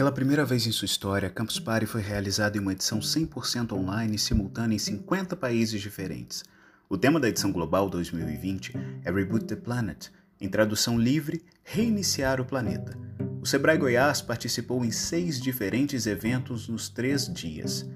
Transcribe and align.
Pela 0.00 0.10
primeira 0.10 0.46
vez 0.46 0.66
em 0.66 0.72
sua 0.72 0.86
história, 0.86 1.28
Campus 1.28 1.60
Party 1.60 1.84
foi 1.84 2.00
realizada 2.00 2.56
em 2.56 2.60
uma 2.62 2.72
edição 2.72 3.00
100% 3.00 3.72
online 3.74 4.16
e 4.16 4.18
simultânea 4.18 4.74
em 4.74 4.78
50 4.78 5.36
países 5.36 5.78
diferentes. 5.78 6.42
O 6.88 6.96
tema 6.96 7.20
da 7.20 7.28
edição 7.28 7.52
global 7.52 7.86
2020 7.90 8.72
é 9.04 9.12
Reboot 9.12 9.44
the 9.44 9.56
Planet, 9.56 10.06
em 10.40 10.48
tradução 10.48 10.98
livre, 10.98 11.44
reiniciar 11.62 12.40
o 12.40 12.46
planeta. 12.46 12.96
O 13.42 13.46
Sebrae 13.46 13.76
Goiás 13.76 14.22
participou 14.22 14.82
em 14.86 14.90
seis 14.90 15.38
diferentes 15.38 16.06
eventos 16.06 16.66
nos 16.66 16.88
três 16.88 17.30
dias. 17.30 17.86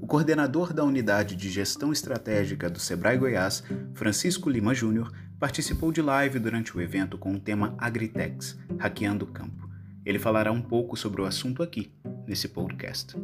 O 0.00 0.06
coordenador 0.08 0.72
da 0.72 0.82
Unidade 0.82 1.36
de 1.36 1.48
Gestão 1.48 1.92
Estratégica 1.92 2.68
do 2.68 2.80
Sebrae 2.80 3.16
Goiás, 3.16 3.62
Francisco 3.94 4.50
Lima 4.50 4.74
Júnior, 4.74 5.12
participou 5.38 5.92
de 5.92 6.02
live 6.02 6.40
durante 6.40 6.76
o 6.76 6.80
evento 6.80 7.16
com 7.16 7.32
o 7.32 7.38
tema 7.38 7.76
Agritex, 7.78 8.58
Hackeando 8.80 9.26
o 9.26 9.28
Campo. 9.28 9.61
Ele 10.04 10.18
falará 10.18 10.50
um 10.50 10.60
pouco 10.60 10.96
sobre 10.96 11.22
o 11.22 11.24
assunto 11.24 11.62
aqui, 11.62 11.92
nesse 12.26 12.48
podcast. 12.48 13.14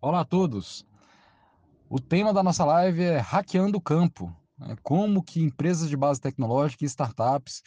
Olá 0.00 0.20
a 0.20 0.24
todos! 0.24 0.86
O 1.90 2.00
tema 2.00 2.32
da 2.32 2.42
nossa 2.42 2.64
live 2.64 3.02
é 3.02 3.18
Hackeando 3.18 3.76
o 3.76 3.82
Campo. 3.82 4.34
Né? 4.58 4.74
Como 4.82 5.22
que 5.22 5.42
empresas 5.42 5.90
de 5.90 5.96
base 5.96 6.18
tecnológica 6.18 6.84
e 6.84 6.86
startups 6.86 7.62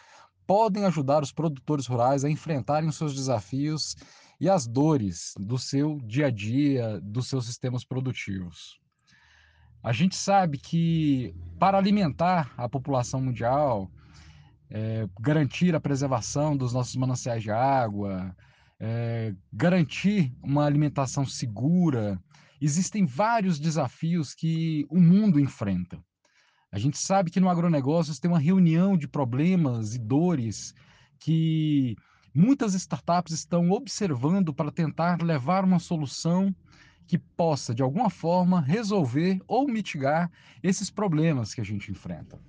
podem 0.47 0.83
ajudar 0.85 1.21
os 1.21 1.31
produtores 1.31 1.85
rurais 1.85 2.25
a 2.25 2.29
enfrentarem 2.29 2.89
os 2.89 2.97
seus 2.97 3.13
desafios 3.13 3.95
e 4.41 4.49
as 4.49 4.65
dores 4.65 5.35
do 5.39 5.59
seu 5.59 5.99
dia 6.01 6.25
a 6.25 6.31
dia, 6.31 6.99
dos 7.03 7.27
seus 7.27 7.45
sistemas 7.45 7.85
produtivos. 7.85 8.79
A 9.83 9.93
gente 9.93 10.15
sabe 10.15 10.57
que 10.57 11.35
para 11.59 11.77
alimentar 11.77 12.51
a 12.57 12.67
população 12.67 13.21
mundial, 13.21 13.89
é, 14.69 15.07
garantir 15.19 15.75
a 15.75 15.79
preservação 15.79 16.55
dos 16.55 16.73
nossos 16.73 16.95
mananciais 16.95 17.41
de 17.41 17.51
água, 17.51 18.35
é, 18.79 19.33
garantir 19.51 20.33
uma 20.43 20.65
alimentação 20.65 21.25
segura. 21.25 22.21
Existem 22.61 23.05
vários 23.05 23.59
desafios 23.59 24.33
que 24.33 24.85
o 24.89 24.99
mundo 24.99 25.39
enfrenta. 25.39 25.99
A 26.71 26.77
gente 26.77 26.97
sabe 26.97 27.31
que 27.31 27.39
no 27.39 27.49
agronegócio 27.49 28.19
tem 28.19 28.29
uma 28.29 28.39
reunião 28.39 28.95
de 28.95 29.07
problemas 29.07 29.95
e 29.95 29.99
dores 29.99 30.73
que 31.19 31.95
muitas 32.33 32.73
startups 32.75 33.33
estão 33.33 33.71
observando 33.71 34.53
para 34.53 34.71
tentar 34.71 35.21
levar 35.21 35.65
uma 35.65 35.79
solução 35.79 36.53
que 37.07 37.17
possa, 37.17 37.73
de 37.73 37.81
alguma 37.81 38.09
forma, 38.09 38.61
resolver 38.61 39.41
ou 39.47 39.67
mitigar 39.67 40.31
esses 40.61 40.91
problemas 40.91 41.55
que 41.55 41.61
a 41.61 41.63
gente 41.63 41.89
enfrenta. 41.89 42.39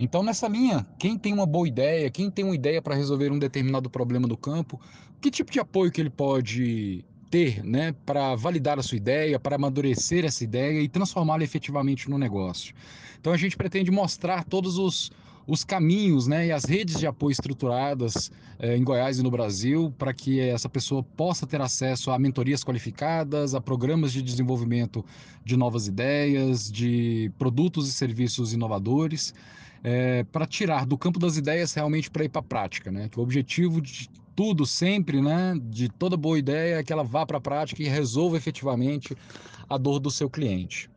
Então, 0.00 0.22
nessa 0.22 0.46
linha, 0.46 0.86
quem 0.98 1.18
tem 1.18 1.32
uma 1.32 1.46
boa 1.46 1.66
ideia, 1.66 2.10
quem 2.10 2.30
tem 2.30 2.44
uma 2.44 2.54
ideia 2.54 2.80
para 2.80 2.94
resolver 2.94 3.32
um 3.32 3.38
determinado 3.38 3.90
problema 3.90 4.28
do 4.28 4.36
campo, 4.36 4.80
que 5.20 5.30
tipo 5.30 5.50
de 5.50 5.58
apoio 5.58 5.90
que 5.90 6.00
ele 6.00 6.10
pode 6.10 7.04
ter, 7.30 7.62
né, 7.64 7.94
para 8.06 8.34
validar 8.36 8.78
a 8.78 8.82
sua 8.82 8.96
ideia, 8.96 9.38
para 9.38 9.56
amadurecer 9.56 10.24
essa 10.24 10.44
ideia 10.44 10.80
e 10.80 10.88
transformá-la 10.88 11.42
efetivamente 11.42 12.08
no 12.08 12.16
negócio. 12.16 12.74
Então, 13.20 13.32
a 13.32 13.36
gente 13.36 13.56
pretende 13.56 13.90
mostrar 13.90 14.44
todos 14.44 14.78
os, 14.78 15.10
os 15.46 15.64
caminhos 15.64 16.28
né, 16.28 16.46
e 16.46 16.52
as 16.52 16.64
redes 16.64 16.98
de 16.98 17.06
apoio 17.06 17.32
estruturadas 17.32 18.30
eh, 18.60 18.76
em 18.76 18.84
Goiás 18.84 19.18
e 19.18 19.22
no 19.22 19.30
Brasil 19.30 19.92
para 19.98 20.14
que 20.14 20.40
essa 20.40 20.68
pessoa 20.68 21.02
possa 21.02 21.44
ter 21.44 21.60
acesso 21.60 22.12
a 22.12 22.18
mentorias 22.18 22.62
qualificadas, 22.62 23.54
a 23.54 23.60
programas 23.60 24.12
de 24.12 24.22
desenvolvimento 24.22 25.04
de 25.44 25.56
novas 25.56 25.88
ideias, 25.88 26.70
de 26.70 27.32
produtos 27.36 27.88
e 27.88 27.92
serviços 27.92 28.52
inovadores 28.52 29.34
é, 29.82 30.24
para 30.24 30.46
tirar 30.46 30.86
do 30.86 30.98
campo 30.98 31.18
das 31.18 31.36
ideias 31.36 31.72
realmente 31.74 32.10
para 32.10 32.24
ir 32.24 32.28
para 32.28 32.40
a 32.40 32.44
prática, 32.44 32.90
né? 32.90 33.08
Que 33.08 33.18
o 33.18 33.22
objetivo 33.22 33.80
de 33.80 34.08
tudo 34.38 34.64
sempre, 34.64 35.20
né, 35.20 35.58
de 35.60 35.88
toda 35.88 36.16
boa 36.16 36.38
ideia 36.38 36.76
é 36.76 36.82
que 36.84 36.92
ela 36.92 37.02
vá 37.02 37.26
para 37.26 37.38
a 37.38 37.40
prática 37.40 37.82
e 37.82 37.88
resolva 37.88 38.36
efetivamente 38.36 39.16
a 39.68 39.76
dor 39.76 39.98
do 39.98 40.12
seu 40.12 40.30
cliente. 40.30 40.88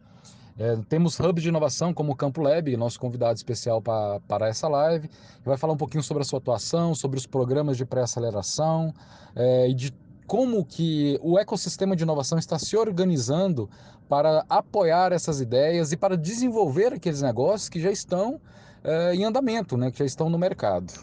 É, 0.59 0.77
temos 0.87 1.19
hubs 1.19 1.41
de 1.41 1.49
inovação 1.49 1.91
como 1.91 2.11
o 2.11 2.15
Campo 2.15 2.39
Lab, 2.39 2.77
nosso 2.77 2.99
convidado 2.99 3.35
especial 3.35 3.81
para 3.81 4.47
essa 4.47 4.67
live, 4.67 5.07
que 5.07 5.45
vai 5.45 5.57
falar 5.57 5.73
um 5.73 5.77
pouquinho 5.77 6.03
sobre 6.03 6.21
a 6.21 6.23
sua 6.23 6.37
atuação, 6.37 6.93
sobre 6.93 7.17
os 7.17 7.25
programas 7.25 7.77
de 7.77 7.83
pré-aceleração 7.83 8.93
é, 9.35 9.69
e 9.69 9.73
de 9.73 9.91
como 10.27 10.63
que 10.63 11.19
o 11.23 11.39
ecossistema 11.39 11.95
de 11.95 12.03
inovação 12.03 12.37
está 12.37 12.59
se 12.59 12.77
organizando 12.77 13.67
para 14.07 14.45
apoiar 14.47 15.11
essas 15.11 15.41
ideias 15.41 15.91
e 15.91 15.97
para 15.97 16.15
desenvolver 16.15 16.93
aqueles 16.93 17.23
negócios 17.23 17.69
que 17.69 17.81
já 17.81 17.91
estão 17.91 18.39
é, 18.83 19.15
em 19.15 19.23
andamento, 19.23 19.77
né, 19.77 19.91
que 19.91 19.99
já 19.99 20.05
estão 20.05 20.29
no 20.29 20.37
mercado. 20.37 20.93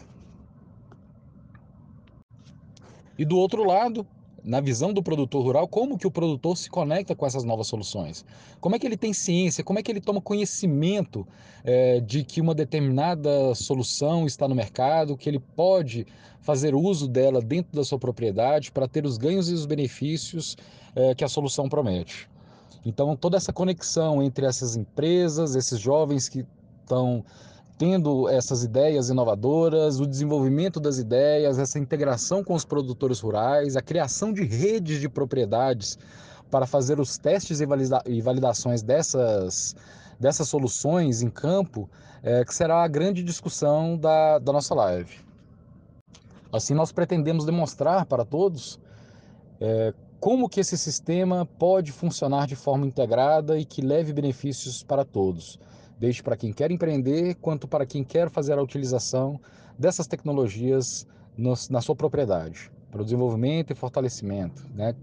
E 3.17 3.25
do 3.25 3.37
outro 3.37 3.65
lado, 3.65 4.07
na 4.43 4.61
visão 4.61 4.93
do 4.93 5.03
produtor 5.03 5.43
rural, 5.43 5.67
como 5.67 5.97
que 5.97 6.07
o 6.07 6.11
produtor 6.11 6.57
se 6.57 6.69
conecta 6.69 7.15
com 7.15 7.25
essas 7.25 7.43
novas 7.43 7.67
soluções? 7.67 8.25
Como 8.59 8.75
é 8.75 8.79
que 8.79 8.87
ele 8.87 8.97
tem 8.97 9.13
ciência? 9.13 9.63
Como 9.63 9.77
é 9.77 9.83
que 9.83 9.91
ele 9.91 9.99
toma 9.99 10.21
conhecimento 10.21 11.27
é, 11.63 11.99
de 11.99 12.23
que 12.23 12.39
uma 12.39 12.55
determinada 12.55 13.53
solução 13.55 14.25
está 14.25 14.47
no 14.47 14.55
mercado, 14.55 15.17
que 15.17 15.29
ele 15.29 15.39
pode 15.39 16.07
fazer 16.41 16.73
uso 16.73 17.07
dela 17.07 17.41
dentro 17.41 17.75
da 17.75 17.83
sua 17.83 17.99
propriedade 17.99 18.71
para 18.71 18.87
ter 18.87 19.05
os 19.05 19.17
ganhos 19.17 19.49
e 19.49 19.53
os 19.53 19.65
benefícios 19.65 20.55
é, 20.95 21.13
que 21.13 21.23
a 21.23 21.27
solução 21.27 21.67
promete? 21.67 22.29
Então, 22.85 23.15
toda 23.15 23.35
essa 23.35 23.51
conexão 23.51 24.23
entre 24.23 24.45
essas 24.45 24.75
empresas, 24.77 25.55
esses 25.55 25.79
jovens 25.79 26.29
que 26.29 26.45
estão 26.81 27.25
tendo 27.79 28.27
essas 28.27 28.61
ideias 28.61 29.09
inovadoras, 29.09 30.01
o 30.01 30.05
desenvolvimento 30.05 30.81
das 30.81 30.97
ideias, 30.97 31.57
essa 31.57 31.79
integração 31.79 32.43
com 32.43 32.53
os 32.53 32.65
produtores 32.65 33.21
rurais, 33.21 33.77
a 33.77 33.81
criação 33.81 34.33
de 34.33 34.43
redes 34.43 34.99
de 34.99 35.07
propriedades 35.07 35.97
para 36.51 36.67
fazer 36.67 36.99
os 36.99 37.17
testes 37.17 37.61
e 37.61 38.21
validações 38.21 38.81
dessas, 38.81 39.77
dessas 40.19 40.49
soluções 40.49 41.21
em 41.21 41.29
campo, 41.29 41.89
é, 42.21 42.43
que 42.43 42.53
será 42.53 42.83
a 42.83 42.87
grande 42.87 43.23
discussão 43.23 43.97
da, 43.97 44.39
da 44.39 44.51
nossa 44.51 44.75
live. 44.75 45.15
Assim, 46.51 46.73
nós 46.73 46.91
pretendemos 46.91 47.45
demonstrar 47.45 48.05
para 48.05 48.25
todos 48.25 48.77
é, 49.61 49.93
como 50.19 50.49
que 50.49 50.59
esse 50.59 50.77
sistema 50.77 51.47
pode 51.57 51.93
funcionar 51.93 52.45
de 52.45 52.57
forma 52.57 52.85
integrada 52.85 53.57
e 53.57 53.63
que 53.63 53.81
leve 53.81 54.11
benefícios 54.11 54.83
para 54.83 55.05
todos 55.05 55.57
desde 55.99 56.23
para 56.23 56.37
quem 56.37 56.53
quer 56.53 56.71
empreender, 56.71 57.35
quanto 57.35 57.67
para 57.67 57.85
quem 57.85 58.03
quer 58.03 58.29
fazer 58.29 58.57
a 58.57 58.61
utilização 58.61 59.39
dessas 59.77 60.07
tecnologias 60.07 61.05
na 61.69 61.81
sua 61.81 61.95
propriedade, 61.95 62.71
para 62.91 63.01
o 63.01 63.03
desenvolvimento 63.03 63.71
e 63.71 63.75
fortalecimento, 63.75 64.65
né? 64.73 64.95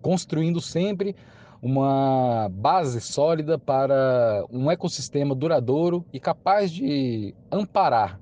construindo 0.00 0.60
sempre 0.60 1.14
uma 1.62 2.48
base 2.50 3.00
sólida 3.00 3.58
para 3.58 4.44
um 4.50 4.70
ecossistema 4.70 5.34
duradouro 5.34 6.04
e 6.12 6.20
capaz 6.20 6.70
de 6.70 7.34
amparar 7.50 8.20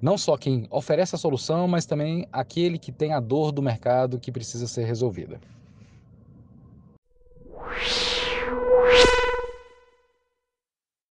não 0.00 0.16
só 0.16 0.36
quem 0.36 0.66
oferece 0.70 1.14
a 1.14 1.18
solução, 1.18 1.68
mas 1.68 1.84
também 1.84 2.26
aquele 2.32 2.78
que 2.78 2.90
tem 2.90 3.12
a 3.12 3.20
dor 3.20 3.52
do 3.52 3.60
mercado 3.60 4.18
que 4.18 4.32
precisa 4.32 4.66
ser 4.66 4.84
resolvida. 4.84 5.38